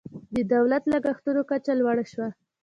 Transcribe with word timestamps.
د 0.35 0.35
دولت 0.53 0.83
لګښتونو 0.91 1.41
کچه 1.49 1.73
لوړه 1.79 2.05
شوه. 2.11 2.27